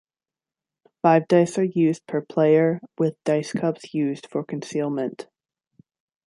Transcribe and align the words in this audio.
Five 1.03 1.27
dice 1.27 1.59
are 1.59 1.63
used 1.63 2.07
per 2.07 2.21
player 2.21 2.79
with 2.97 3.23
dice 3.23 3.53
cups 3.53 3.93
used 3.93 4.25
for 4.31 4.43
concealment. 4.43 5.27